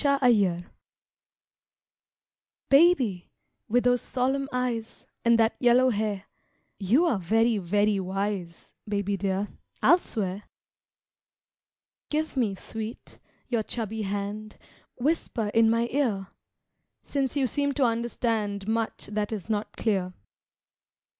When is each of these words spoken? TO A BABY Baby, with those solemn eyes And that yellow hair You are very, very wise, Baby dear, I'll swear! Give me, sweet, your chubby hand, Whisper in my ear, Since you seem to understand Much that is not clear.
TO 0.03 0.17
A 0.25 0.31
BABY 0.31 0.65
Baby, 2.69 3.29
with 3.69 3.83
those 3.83 4.01
solemn 4.01 4.49
eyes 4.51 5.05
And 5.23 5.37
that 5.37 5.55
yellow 5.59 5.91
hair 5.91 6.25
You 6.79 7.05
are 7.05 7.19
very, 7.19 7.59
very 7.59 7.99
wise, 7.99 8.71
Baby 8.89 9.15
dear, 9.15 9.49
I'll 9.83 9.99
swear! 9.99 10.45
Give 12.09 12.35
me, 12.35 12.55
sweet, 12.55 13.19
your 13.47 13.61
chubby 13.61 14.01
hand, 14.01 14.57
Whisper 14.95 15.49
in 15.49 15.69
my 15.69 15.87
ear, 15.91 16.29
Since 17.03 17.35
you 17.35 17.45
seem 17.45 17.71
to 17.73 17.83
understand 17.83 18.67
Much 18.67 19.05
that 19.05 19.31
is 19.31 19.51
not 19.51 19.77
clear. 19.77 20.13